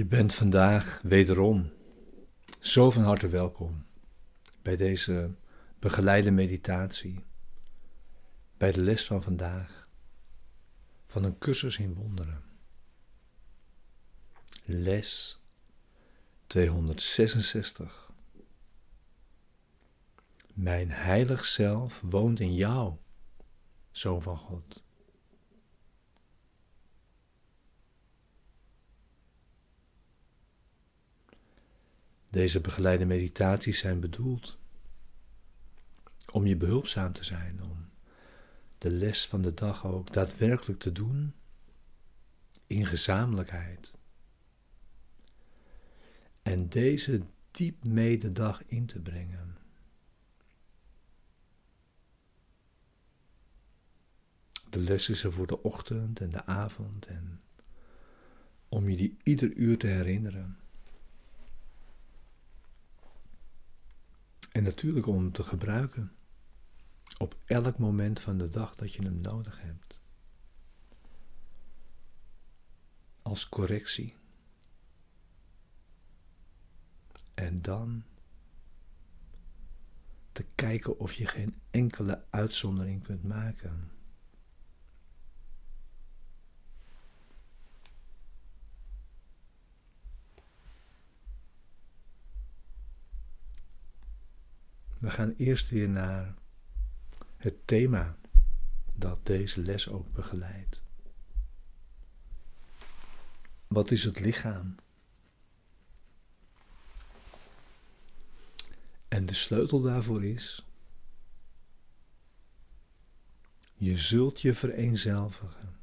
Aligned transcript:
Je 0.00 0.06
bent 0.06 0.34
vandaag 0.34 1.00
wederom 1.02 1.70
zo 2.60 2.90
van 2.90 3.02
harte 3.02 3.28
welkom 3.28 3.84
bij 4.62 4.76
deze 4.76 5.30
begeleide 5.78 6.30
meditatie, 6.30 7.24
bij 8.60 8.72
de 8.72 8.80
les 8.80 9.04
van 9.04 9.22
vandaag 9.22 9.88
van 11.06 11.24
een 11.24 11.38
cursus 11.38 11.78
in 11.78 11.94
wonderen. 11.94 12.42
Les 14.64 15.38
266. 16.46 18.10
Mijn 20.54 20.90
heilig 20.90 21.44
zelf 21.44 22.00
woont 22.00 22.40
in 22.40 22.54
jou, 22.54 22.96
Zoon 23.90 24.22
van 24.22 24.36
God. 24.36 24.84
Deze 32.30 32.60
begeleide 32.60 33.04
meditaties 33.04 33.78
zijn 33.78 34.00
bedoeld 34.00 34.58
om 36.32 36.46
je 36.46 36.56
behulpzaam 36.56 37.12
te 37.12 37.24
zijn, 37.24 37.62
om 37.62 37.89
de 38.80 38.90
les 38.90 39.26
van 39.26 39.42
de 39.42 39.54
dag 39.54 39.86
ook 39.86 40.12
daadwerkelijk 40.12 40.80
te 40.80 40.92
doen 40.92 41.34
in 42.66 42.86
gezamenlijkheid. 42.86 43.94
En 46.42 46.68
deze 46.68 47.22
diep 47.50 47.84
mee 47.84 48.18
de 48.18 48.32
dag 48.32 48.62
in 48.66 48.86
te 48.86 49.00
brengen. 49.00 49.56
De 54.70 54.78
les 54.78 55.08
is 55.08 55.24
er 55.24 55.32
voor 55.32 55.46
de 55.46 55.62
ochtend 55.62 56.20
en 56.20 56.30
de 56.30 56.44
avond 56.46 57.06
en 57.06 57.40
om 58.68 58.88
je 58.88 58.96
die 58.96 59.16
ieder 59.22 59.52
uur 59.52 59.78
te 59.78 59.86
herinneren. 59.86 60.58
En 64.52 64.62
natuurlijk 64.62 65.06
om 65.06 65.32
te 65.32 65.42
gebruiken 65.42 66.12
op 67.20 67.36
elk 67.44 67.78
moment 67.78 68.20
van 68.20 68.38
de 68.38 68.48
dag 68.48 68.74
dat 68.74 68.92
je 68.94 69.02
hem 69.02 69.20
nodig 69.20 69.60
hebt. 69.60 70.00
Als 73.22 73.48
correctie. 73.48 74.16
En 77.34 77.62
dan 77.62 78.04
te 80.32 80.46
kijken 80.54 80.98
of 80.98 81.12
je 81.12 81.26
geen 81.26 81.60
enkele 81.70 82.24
uitzondering 82.30 83.02
kunt 83.02 83.24
maken. 83.24 83.90
We 94.98 95.10
gaan 95.10 95.34
eerst 95.36 95.70
weer 95.70 95.88
naar 95.88 96.34
het 97.40 97.66
thema 97.66 98.16
dat 98.94 99.26
deze 99.26 99.60
les 99.60 99.88
ook 99.88 100.12
begeleidt. 100.12 100.82
Wat 103.66 103.90
is 103.90 104.04
het 104.04 104.20
lichaam? 104.20 104.74
En 109.08 109.26
de 109.26 109.34
sleutel 109.34 109.80
daarvoor 109.80 110.24
is: 110.24 110.66
je 113.74 113.96
zult 113.96 114.40
je 114.40 114.54
vereenzelvigen. 114.54 115.78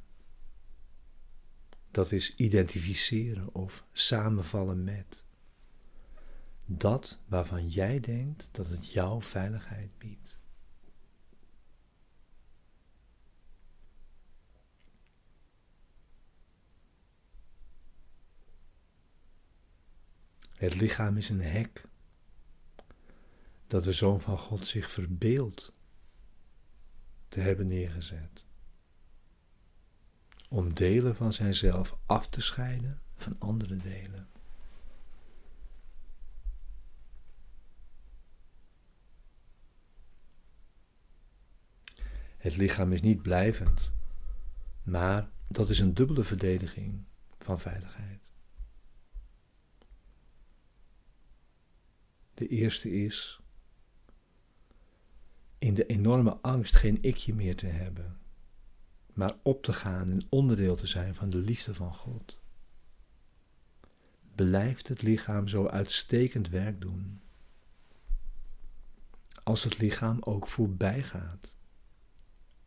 Dat 1.91 2.12
is 2.12 2.35
identificeren 2.35 3.53
of 3.53 3.85
samenvallen 3.91 4.84
met 4.84 5.24
dat 6.66 7.19
waarvan 7.28 7.69
jij 7.69 8.00
denkt 8.00 8.50
dat 8.51 8.69
het 8.69 8.91
jouw 8.91 9.22
veiligheid 9.22 9.97
biedt. 9.97 10.39
Het 20.57 20.75
lichaam 20.75 21.18
is 21.18 21.29
een 21.29 21.41
hek 21.41 21.84
dat 23.68 23.84
de 23.84 23.91
Zoon 23.91 24.22
van 24.22 24.38
God 24.38 24.68
zich 24.68 24.91
verbeeldt 24.91 25.73
te 27.28 27.40
hebben 27.40 27.68
neergezet. 27.68 28.45
Om 30.50 30.73
delen 30.73 31.16
van 31.16 31.34
zijnzelf 31.34 31.97
af 32.06 32.29
te 32.29 32.41
scheiden 32.41 33.01
van 33.16 33.35
andere 33.40 33.78
delen. 33.78 34.28
Het 42.38 42.57
lichaam 42.57 42.91
is 42.94 43.01
niet 43.01 43.22
blijvend, 43.22 43.94
maar 44.84 45.29
dat 45.47 45.69
is 45.69 45.79
een 45.79 45.94
dubbele 45.94 46.24
verdediging 46.24 47.03
van 47.39 47.59
veiligheid. 47.59 48.35
De 52.38 52.48
eerste 52.48 52.92
is 52.92 53.40
in 55.58 55.74
de 55.74 55.86
enorme 55.86 56.38
angst 56.42 56.75
geen 56.75 57.02
ikje 57.02 57.34
meer 57.34 57.56
te 57.56 57.66
hebben, 57.66 58.20
maar 59.14 59.36
op 59.44 59.64
te 59.64 59.74
gaan 59.74 60.09
en 60.09 60.25
onderdeel 60.30 60.75
te 60.75 60.88
zijn 60.88 61.16
van 61.16 61.30
de 61.30 61.38
liefde 61.38 61.74
van 61.74 61.94
God. 61.94 62.40
Blijft 64.36 64.88
het 64.88 65.02
lichaam 65.02 65.48
zo 65.48 65.68
uitstekend 65.68 66.50
werk 66.50 66.81
doen, 66.81 67.22
als 69.44 69.64
het 69.64 69.78
lichaam 69.78 70.18
ook 70.22 70.48
voorbij 70.48 71.04
gaat 71.04 71.56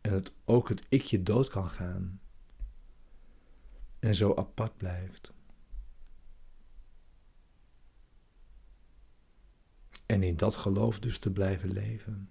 en 0.01 0.13
het 0.13 0.31
ook 0.45 0.69
het 0.69 0.85
ikje 0.89 1.23
dood 1.23 1.47
kan 1.47 1.69
gaan 1.69 2.21
en 3.99 4.15
zo 4.15 4.35
apart 4.35 4.77
blijft. 4.77 5.33
En 10.11 10.23
in 10.23 10.37
dat 10.37 10.55
geloof 10.55 10.99
dus 10.99 11.19
te 11.19 11.31
blijven 11.31 11.71
leven. 11.71 12.29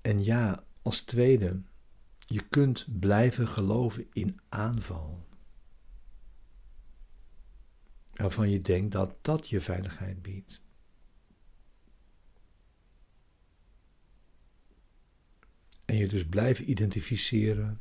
En 0.00 0.24
ja, 0.24 0.64
als 0.82 1.02
tweede, 1.02 1.62
je 2.18 2.48
kunt 2.48 2.98
blijven 2.98 3.48
geloven 3.48 4.06
in 4.12 4.40
aanval. 4.48 5.26
Waarvan 8.10 8.50
je 8.50 8.58
denkt 8.58 8.92
dat 8.92 9.14
dat 9.20 9.48
je 9.48 9.60
veiligheid 9.60 10.22
biedt. 10.22 10.62
En 15.84 15.96
je 15.96 16.08
dus 16.08 16.26
blijven 16.26 16.70
identificeren 16.70 17.80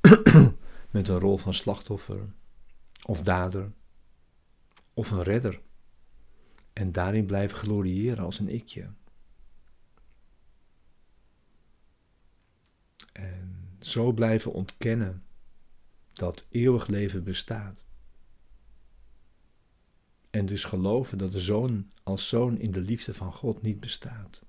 met 0.90 1.08
een 1.08 1.18
rol 1.18 1.38
van 1.38 1.54
slachtoffer 1.54 2.32
of 3.02 3.22
dader 3.22 3.72
of 4.94 5.10
een 5.10 5.22
redder. 5.22 5.60
En 6.72 6.92
daarin 6.92 7.26
blijven 7.26 7.58
gloriëren 7.58 8.24
als 8.24 8.38
een 8.38 8.48
ikje. 8.48 8.90
En 13.12 13.76
zo 13.80 14.12
blijven 14.12 14.52
ontkennen 14.52 15.24
dat 16.12 16.46
eeuwig 16.48 16.86
leven 16.86 17.24
bestaat. 17.24 17.86
En 20.30 20.46
dus 20.46 20.64
geloven 20.64 21.18
dat 21.18 21.32
de 21.32 21.40
zoon 21.40 21.90
als 22.02 22.28
zoon 22.28 22.58
in 22.58 22.70
de 22.70 22.80
liefde 22.80 23.14
van 23.14 23.32
God 23.32 23.62
niet 23.62 23.80
bestaat. 23.80 24.42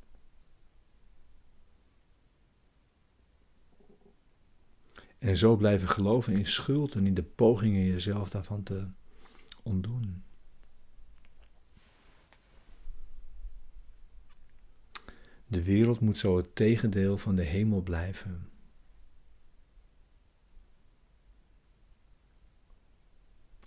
En 5.19 5.35
zo 5.35 5.55
blijven 5.55 5.87
geloven 5.87 6.33
in 6.33 6.45
schuld 6.45 6.95
en 6.95 7.07
in 7.07 7.13
de 7.13 7.23
pogingen 7.23 7.85
jezelf 7.85 8.29
daarvan 8.29 8.63
te 8.63 8.87
ontdoen. 9.61 10.23
De 15.53 15.63
wereld 15.63 15.99
moet 15.99 16.17
zo 16.17 16.37
het 16.37 16.55
tegendeel 16.55 17.17
van 17.17 17.35
de 17.35 17.41
hemel 17.41 17.81
blijven. 17.81 18.49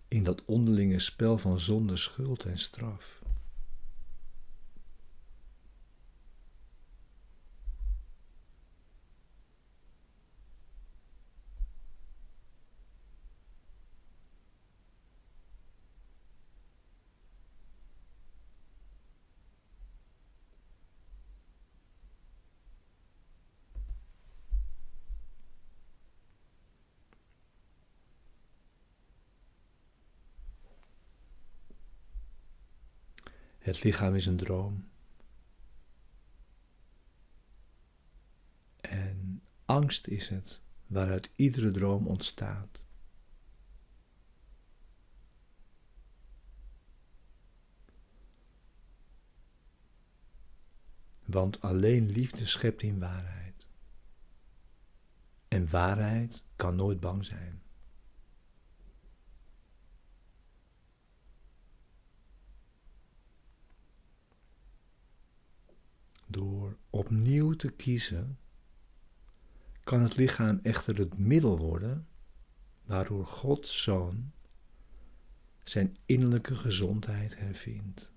In 0.09 0.23
dat 0.23 0.45
onderlinge 0.45 0.99
spel 0.99 1.39
van 1.39 1.61
zonde, 1.61 1.97
schuld 1.97 2.45
en 2.45 2.59
straf. 2.59 3.16
Het 33.67 33.83
lichaam 33.83 34.15
is 34.15 34.27
een 34.27 34.37
droom. 34.37 34.89
En 38.81 39.43
angst 39.65 40.07
is 40.07 40.29
het 40.29 40.63
waaruit 40.87 41.31
iedere 41.37 41.71
droom 41.71 42.07
ontstaat. 42.07 42.83
Want 51.25 51.61
alleen 51.61 52.11
liefde 52.11 52.47
schept 52.47 52.83
in 52.83 52.99
waarheid. 52.99 53.67
En 55.49 55.71
waarheid 55.71 56.45
kan 56.57 56.77
nooit 56.77 57.01
bang 57.01 57.25
zijn. 57.25 57.63
Opnieuw 66.97 67.53
te 67.53 67.71
kiezen, 67.71 68.39
kan 69.85 70.03
het 70.03 70.17
lichaam 70.17 70.61
echter 70.63 70.99
het 70.99 71.19
middel 71.19 71.59
worden 71.59 72.07
waardoor 72.85 73.27
Gods 73.27 73.83
Zoon 73.83 74.33
zijn 75.65 75.97
innerlijke 76.07 76.55
gezondheid 76.55 77.39
hervindt. 77.39 78.13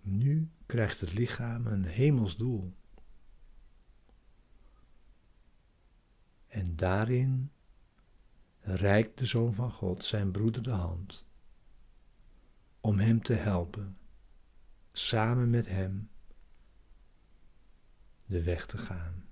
Nu 0.00 0.50
krijgt 0.66 1.00
het 1.00 1.12
lichaam 1.12 1.66
een 1.66 1.84
hemels 1.84 2.36
doel. 2.36 2.74
En 6.46 6.76
daarin 6.76 7.50
reikt 8.60 9.18
de 9.18 9.26
Zoon 9.26 9.54
van 9.54 9.72
God 9.72 10.04
zijn 10.04 10.30
broeder 10.30 10.62
de 10.62 10.70
hand 10.70 11.27
om 12.80 12.98
hem 12.98 13.22
te 13.22 13.34
helpen, 13.34 13.98
samen 14.92 15.50
met 15.50 15.66
hem 15.66 16.10
de 18.26 18.42
weg 18.42 18.66
te 18.66 18.78
gaan. 18.78 19.24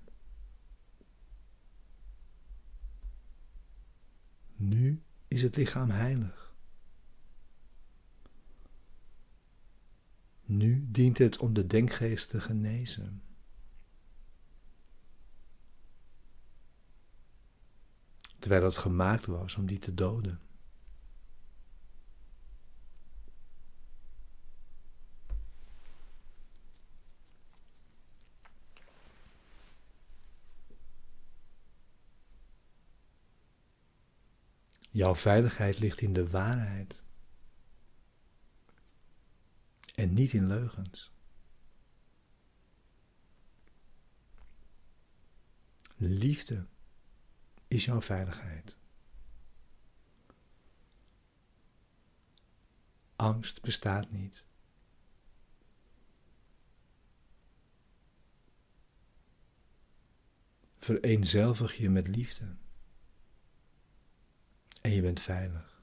Nu 4.55 5.03
is 5.27 5.41
het 5.41 5.55
lichaam 5.55 5.89
heilig. 5.89 6.55
Nu 10.45 10.87
dient 10.91 11.17
het 11.17 11.37
om 11.37 11.53
de 11.53 11.67
denkgeest 11.67 12.29
te 12.29 12.41
genezen. 12.41 13.21
terwijl 18.39 18.63
het 18.63 18.77
gemaakt 18.77 19.25
was 19.25 19.55
om 19.55 19.65
die 19.65 19.77
te 19.77 19.93
doden. 19.93 20.39
Jouw 34.97 35.15
veiligheid 35.15 35.79
ligt 35.79 36.01
in 36.01 36.13
de 36.13 36.29
waarheid 36.29 37.03
en 39.95 40.13
niet 40.13 40.33
in 40.33 40.47
leugens. 40.47 41.11
Liefde 45.95 46.65
is 47.67 47.85
jouw 47.85 48.01
veiligheid. 48.01 48.77
Angst 53.15 53.61
bestaat 53.61 54.11
niet. 54.11 54.45
Vereenzelvig 60.77 61.77
je 61.77 61.89
met 61.89 62.07
liefde. 62.07 62.55
En 64.87 64.93
je 64.93 65.01
bent 65.01 65.19
veilig. 65.19 65.79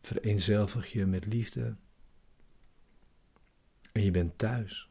Vereenzelvig 0.00 0.92
je 0.92 1.06
met 1.06 1.26
liefde. 1.26 1.76
En 3.92 4.02
je 4.02 4.10
bent 4.10 4.38
thuis. 4.38 4.90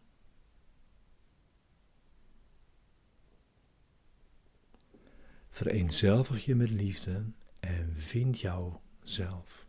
Vereenzelvig 5.49 6.45
je 6.45 6.55
met 6.55 6.69
liefde 6.69 7.31
en 7.59 7.93
vind 7.95 8.39
jouzelf. 8.39 9.67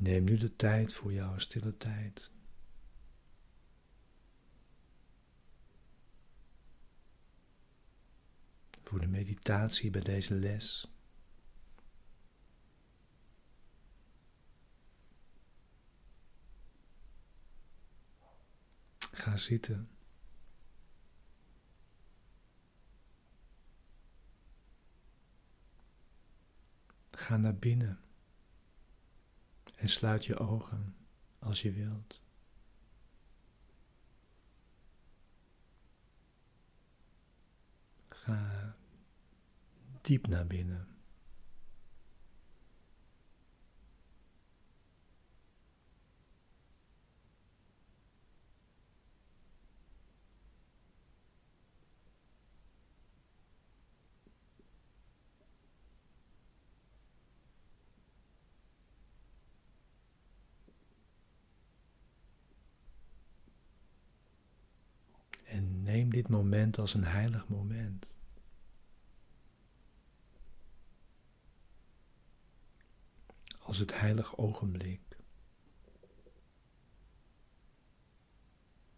Neem 0.00 0.24
nu 0.24 0.36
de 0.36 0.56
tijd 0.56 0.94
voor 0.94 1.12
jouw 1.12 1.38
stille 1.38 1.76
tijd. 1.76 2.30
voor 8.82 9.00
de 9.00 9.06
meditatie 9.06 9.90
bij 9.90 10.00
deze 10.00 10.34
les. 10.34 10.88
Ga 19.12 19.36
zitten. 19.36 19.90
Ga 27.10 27.36
naar 27.36 27.56
binnen 27.56 28.09
en 29.80 29.88
sluit 29.88 30.24
je 30.24 30.38
ogen 30.38 30.94
als 31.38 31.62
je 31.62 31.72
wilt. 31.72 32.22
Ga 38.08 38.76
diep 40.00 40.26
naar 40.26 40.46
binnen. 40.46 40.90
En 65.50 65.82
dit 66.10 66.28
moment 66.28 66.78
als 66.78 66.94
een 66.94 67.04
heilig 67.04 67.48
moment. 67.48 68.14
als 73.70 73.78
het 73.78 73.98
heilig 73.98 74.36
ogenblik. 74.36 75.00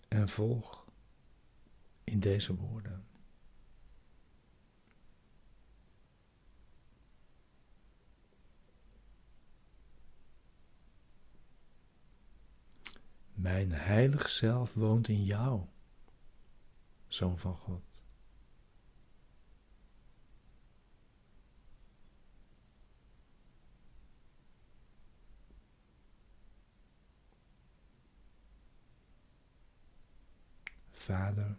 En 0.08 0.28
volg 0.28 0.86
in 2.04 2.20
deze 2.20 2.54
woorden. 2.54 3.06
Mijn 13.34 13.72
heilig 13.72 14.28
zelf 14.28 14.74
woont 14.74 15.08
in 15.08 15.24
jou, 15.24 15.64
Zoon 17.12 17.38
van 17.38 17.56
God. 17.56 17.82
Vader, 30.90 31.56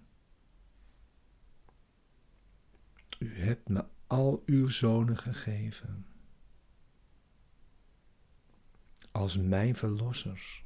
u 3.20 3.40
hebt 3.40 3.70
me 3.70 3.86
al 4.08 4.44
uw 4.46 4.68
zonen 4.68 5.18
gegeven 5.18 6.08
als 9.12 9.38
mijn 9.38 9.76
verlossers. 9.76 10.64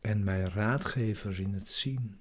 En 0.00 0.24
mijn 0.24 0.50
raadgever 0.50 1.40
in 1.40 1.54
het 1.54 1.70
zien. 1.70 2.20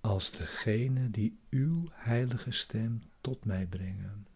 Als 0.00 0.30
degene 0.30 1.10
die 1.10 1.38
uw 1.50 1.88
heilige 1.92 2.50
stem 2.50 3.02
tot 3.20 3.44
mij 3.44 3.66
brengen. 3.66 4.26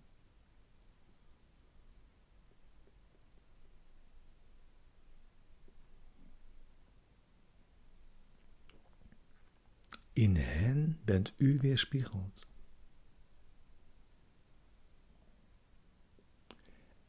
In 10.12 10.36
hen 10.36 10.98
bent 11.04 11.32
u 11.36 11.58
weerspiegeld. 11.58 12.46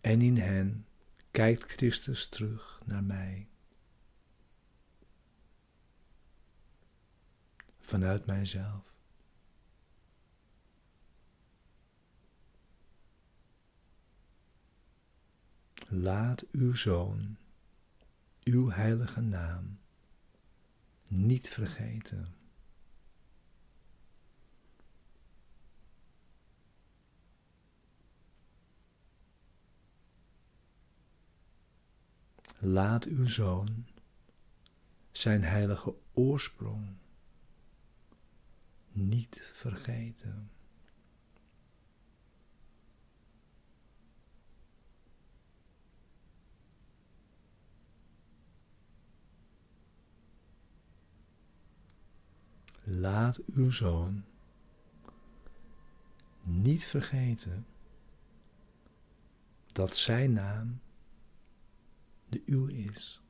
En 0.01 0.21
in 0.21 0.37
hen 0.37 0.85
kijkt 1.31 1.71
Christus 1.71 2.27
terug 2.27 2.81
naar 2.85 3.03
mij. 3.03 3.47
Vanuit 7.79 8.25
mijzelf. 8.25 8.89
Laat 15.87 16.45
uw 16.51 16.75
zoon, 16.75 17.37
uw 18.43 18.69
heilige 18.69 19.21
naam, 19.21 19.79
niet 21.07 21.49
vergeten. 21.49 22.40
Laat 32.61 33.05
uw 33.05 33.27
zoon 33.27 33.85
zijn 35.11 35.43
heilige 35.43 35.95
oorsprong 36.13 36.87
niet 38.91 39.49
vergeten. 39.53 40.51
Laat 52.83 53.39
uw 53.45 53.71
zoon 53.71 54.23
niet 56.43 56.83
vergeten 56.83 57.65
dat 59.71 59.97
zijn 59.97 60.33
naam 60.33 60.79
de 62.31 62.41
uw 62.45 62.67
is. 62.67 63.20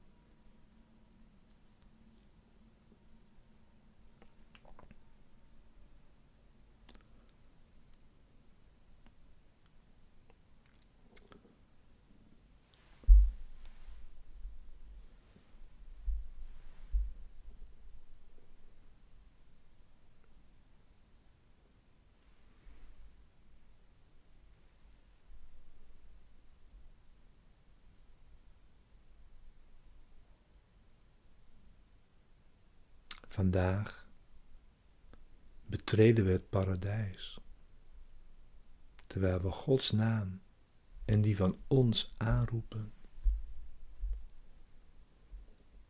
Vandaag 33.32 34.10
betreden 35.66 36.26
we 36.26 36.32
het 36.32 36.50
paradijs, 36.50 37.40
terwijl 39.08 39.42
we 39.42 39.52
Gods 39.52 39.92
naam 39.92 40.42
en 41.06 41.22
die 41.22 41.36
van 41.36 41.58
ons 41.68 42.14
aanroepen 42.18 42.94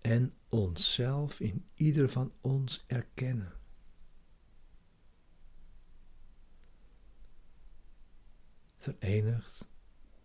en 0.01 0.33
onszelf 0.49 1.39
in 1.39 1.65
ieder 1.73 2.09
van 2.09 2.33
ons 2.41 2.83
erkennen. 2.87 3.53
Verenigd 8.77 9.67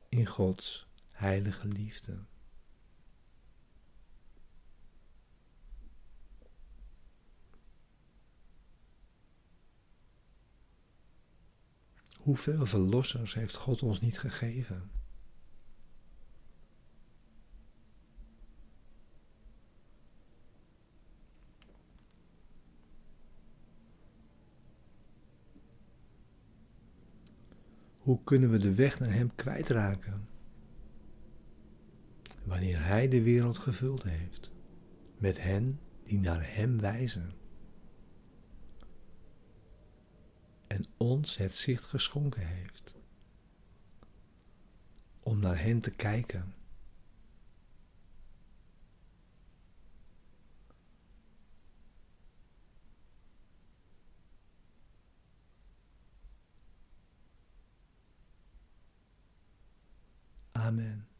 in 0.08 0.26
Gods 0.26 0.86
heilige 1.10 1.68
liefde. 1.68 2.24
Hoeveel 12.26 12.66
verlossers 12.66 13.34
heeft 13.34 13.56
God 13.56 13.82
ons 13.82 14.00
niet 14.00 14.18
gegeven? 14.18 14.90
Hoe 27.98 28.22
kunnen 28.24 28.50
we 28.50 28.58
de 28.58 28.74
weg 28.74 28.98
naar 28.98 29.12
Hem 29.12 29.34
kwijtraken? 29.34 30.28
Wanneer 32.44 32.84
Hij 32.84 33.08
de 33.08 33.22
wereld 33.22 33.58
gevuld 33.58 34.02
heeft 34.02 34.50
met 35.18 35.42
hen 35.42 35.80
die 36.02 36.18
naar 36.18 36.54
Hem 36.54 36.80
wijzen. 36.80 37.34
en 40.76 40.86
ons 41.06 41.36
het 41.36 41.56
zicht 41.56 41.84
geschonken 41.84 42.46
heeft. 42.46 42.94
Om 45.22 45.38
naar 45.38 45.60
hen 45.60 45.80
te 45.80 45.90
kijken. 45.90 46.54
Amen. 60.52 61.15